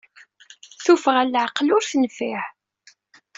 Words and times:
Tuffɣa 0.83 1.23
n 1.23 1.29
leɛqel 1.33 1.67
ur 1.75 1.83
tenfiɛ. 1.89 2.43